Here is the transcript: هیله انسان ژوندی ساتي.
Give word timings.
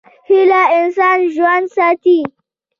هیله 0.27 0.61
انسان 0.79 1.17
ژوندی 1.33 1.71
ساتي. 1.75 2.19